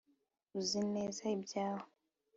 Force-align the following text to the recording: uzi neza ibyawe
uzi 0.59 0.79
neza 0.93 1.21
ibyawe 1.35 1.85